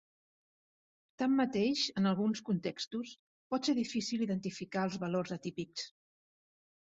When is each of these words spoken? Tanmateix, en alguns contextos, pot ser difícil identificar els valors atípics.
Tanmateix, 1.21 1.83
en 2.01 2.09
alguns 2.11 2.41
contextos, 2.47 3.11
pot 3.55 3.69
ser 3.69 3.75
difícil 3.81 4.23
identificar 4.29 4.87
els 4.89 4.97
valors 5.05 5.35
atípics. 5.39 5.85